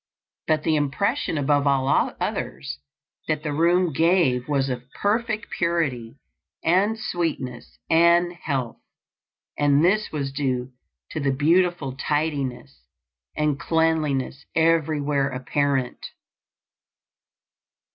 [0.47, 1.87] But the impression above all
[2.19, 2.79] others
[3.27, 6.15] that the room gave was of perfect purity
[6.63, 8.79] and sweetness and health;
[9.59, 10.73] and this was due
[11.11, 12.81] to the beautiful tidiness
[13.37, 16.03] and cleanliness everywhere apparent.